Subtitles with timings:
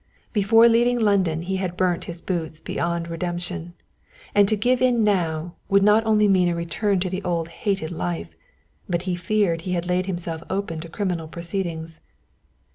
[0.33, 3.75] Before leaving London he had burnt his boats beyond redemption,
[4.33, 7.91] and to give in now would not only mean a return to the old hated
[7.91, 8.35] life,
[8.89, 11.99] but he feared he had laid himself open to criminal proceedings.